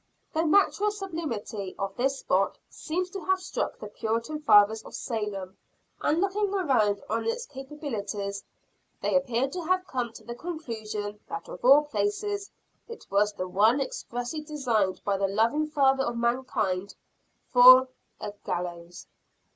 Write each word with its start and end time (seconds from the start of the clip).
The 0.33 0.41
natural 0.43 0.89
sublimity 0.89 1.75
of 1.77 1.95
this 1.95 2.17
spot 2.17 2.57
seems 2.71 3.11
to 3.11 3.19
have 3.25 3.39
struck 3.39 3.77
the 3.77 3.85
Puritan 3.85 4.39
fathers 4.39 4.81
of 4.81 4.95
Salem, 4.95 5.55
and 6.01 6.19
looking 6.19 6.51
around 6.51 7.03
on 7.07 7.27
its 7.27 7.45
capabilities, 7.45 8.43
they 8.99 9.15
appear 9.15 9.47
to 9.49 9.61
have 9.63 9.85
come 9.85 10.11
to 10.13 10.23
the 10.23 10.33
conclusion 10.33 11.19
that 11.29 11.47
of 11.47 11.63
all 11.63 11.83
places 11.83 12.49
it 12.87 13.05
was 13.11 13.33
the 13.33 13.47
one 13.47 13.79
expressly 13.79 14.41
designed 14.41 14.99
by 15.05 15.17
the 15.17 15.27
loving 15.27 15.67
Father 15.67 16.05
of 16.05 16.17
mankind 16.17 16.95
for 17.51 17.87
a 18.19 18.33
gallows! 18.43 19.05